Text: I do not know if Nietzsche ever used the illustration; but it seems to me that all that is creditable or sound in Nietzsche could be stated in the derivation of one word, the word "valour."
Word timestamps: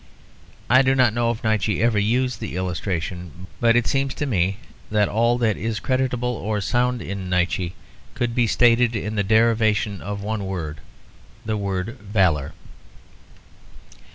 I 0.67 0.81
do 0.81 0.95
not 0.95 1.13
know 1.13 1.29
if 1.29 1.43
Nietzsche 1.43 1.79
ever 1.83 1.99
used 1.99 2.39
the 2.39 2.55
illustration; 2.55 3.45
but 3.59 3.75
it 3.75 3.85
seems 3.85 4.15
to 4.15 4.25
me 4.25 4.57
that 4.89 5.07
all 5.07 5.37
that 5.37 5.57
is 5.57 5.79
creditable 5.79 6.27
or 6.37 6.59
sound 6.59 7.03
in 7.03 7.29
Nietzsche 7.29 7.75
could 8.15 8.33
be 8.33 8.47
stated 8.47 8.95
in 8.95 9.13
the 9.13 9.23
derivation 9.23 10.01
of 10.01 10.23
one 10.23 10.45
word, 10.47 10.79
the 11.45 11.55
word 11.55 11.99
"valour." 11.99 12.53